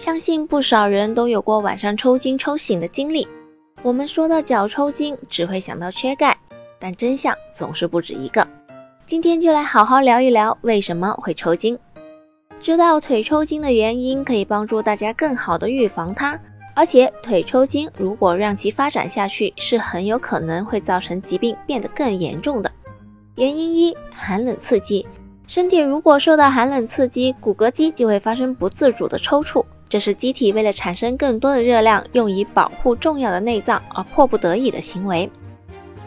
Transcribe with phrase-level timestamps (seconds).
[0.00, 3.28] 相信不少人都有过晚上抽筋抽醒的经历。
[3.82, 6.34] 我们说到脚抽筋，只会想到缺钙，
[6.78, 8.48] 但真相总是不止一个。
[9.04, 11.78] 今天就来好好聊一聊为什么会抽筋。
[12.58, 16.40] 知道腿抽筋的原因，可以帮助大家更好的预防它。
[16.74, 22.72] 而且腿抽筋如果让其发展下去，是很有可能会造成疾病变得更严重的。
[23.34, 25.06] 原因一：寒冷刺激。
[25.46, 29.62] 身体如果受到寒冷刺激，骨骼肌就会发生不自主的抽搐。
[29.90, 35.28] 这是机体为了产生更多的热量，用以保护重要的内脏而迫不得已的行为。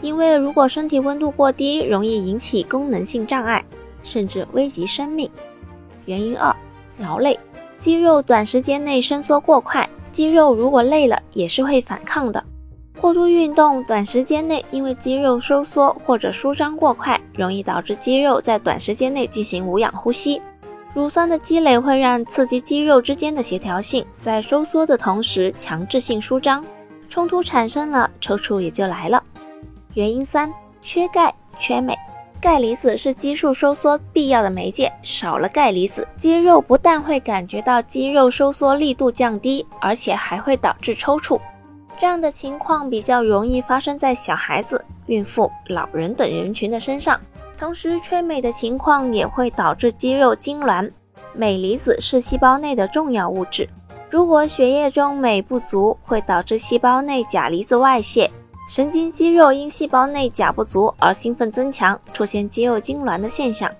[0.00, 3.62] 因为如果身体温度过低，容易引起功能性障碍，
[4.02, 5.30] 甚至危及生命。
[6.06, 6.56] 原因二：
[6.98, 7.38] 劳累，
[7.78, 12.42] 肌肉短时间内伸缩过快，肌肉如果累了也是会反抗的。
[12.98, 20.40] 过度运动，短时间内因为肌肉收缩或者舒张过快，容易导致肌肉在短时间内进行无氧呼吸。
[20.94, 26.64] 乳酸的积累会让刺激肌肉之间的协调性在收缩的同时强制性舒张，
[27.10, 29.20] 冲突产生了，抽搐也就来了。
[29.94, 31.98] 原因三：缺钙、缺镁。
[32.40, 41.40] 钙离子是肌束收缩必要的媒介，少了钙离子，肌肉不但会感觉到肌肉收缩力度降低，而且还会导致抽搐。
[41.98, 47.18] 这样的情况比较容易发生在小孩子、孕妇、老人等人群的身上。
[47.56, 50.90] 同时，缺镁的情况也会导致肌肉痉挛。
[51.34, 53.68] 镁离子是细胞内的重要物质，
[54.10, 58.30] 如果血液中镁不足，会导致细胞内钾离子外泄。
[58.68, 63.70] 神经肌肉因细胞内钾不足而兴奋增强，出现肌肉痉挛的现象。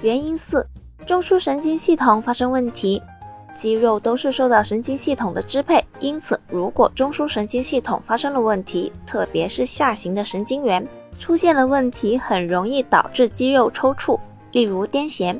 [0.00, 0.66] 原因四：
[1.04, 3.02] 中枢神经系统发生问题。
[3.58, 10.86] 肌肉都是受到神经系统的支配，因此如果中枢神经系统发生了问题，特别是下行的神经元。
[11.18, 14.18] 出现了问题，很容易导致肌肉抽搐，
[14.52, 15.38] 例如癫痫。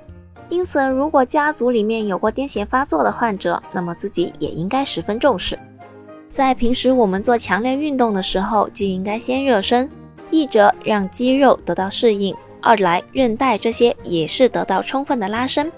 [0.48, 5.58] 因此，如果家族里面有过癫痫发作的患者，那么自己也应该十分重视。
[6.28, 9.90] 在平时我们做强烈运动的时候，就应该先热身，
[10.30, 15.72] 一则让肌肉得到适应，二来韧带这些也是得到充分的拉伸。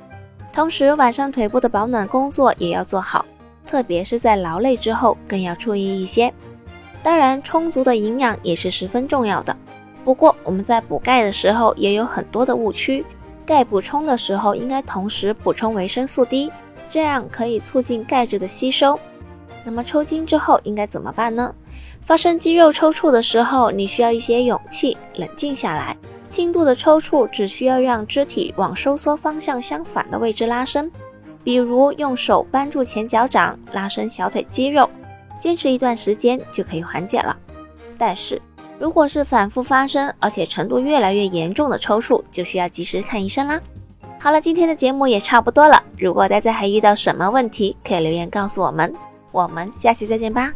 [0.53, 3.25] 同时，晚上腿部的保暖工作也要做好，
[3.67, 6.33] 特别是在劳累之后更要注意一些。
[7.03, 9.57] 当然，充足的营养也是十分重要的。
[10.05, 13.05] 不过我们在补钙的时候也有很多的误区，
[13.47, 16.53] 钙补充的时候应该同时补充维生素 D，
[16.91, 18.99] 这样可以促进钙质的吸收。
[19.65, 21.55] 那么抽筋之后应该怎么办呢？
[22.03, 25.97] 发生肌肉抽搐的时候，你需要一些勇气，冷静下来。
[26.29, 30.93] 轻度的抽搐只需要让肢体往收缩方向相反的位置拉伸，
[31.43, 34.91] 比如用手扳住前脚掌，拉伸小腿肌肉，
[35.39, 37.35] 坚持一段时间就可以缓解了。
[37.97, 38.43] 但是。
[38.79, 43.61] 如果是反复发生，而且程度越来越严重的抽搐，就需要及时看医生啦。
[44.21, 45.83] 好了，今天的节目也差不多了。
[45.99, 48.93] 如果大家还遇到什么问题，可以留言告诉我们。
[49.33, 50.53] 我们下期再见吧。